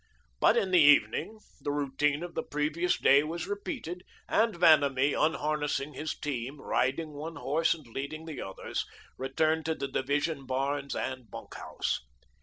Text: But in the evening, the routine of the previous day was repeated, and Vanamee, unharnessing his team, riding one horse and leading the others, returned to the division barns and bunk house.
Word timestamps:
But 0.39 0.57
in 0.57 0.71
the 0.71 0.79
evening, 0.79 1.39
the 1.61 1.69
routine 1.69 2.23
of 2.23 2.33
the 2.33 2.41
previous 2.41 2.97
day 2.99 3.21
was 3.21 3.45
repeated, 3.45 4.01
and 4.27 4.55
Vanamee, 4.55 5.13
unharnessing 5.13 5.93
his 5.93 6.17
team, 6.17 6.59
riding 6.59 7.09
one 7.11 7.35
horse 7.35 7.75
and 7.75 7.85
leading 7.85 8.25
the 8.25 8.41
others, 8.41 8.83
returned 9.19 9.63
to 9.67 9.75
the 9.75 9.87
division 9.87 10.47
barns 10.47 10.95
and 10.95 11.29
bunk 11.29 11.53
house. 11.53 11.99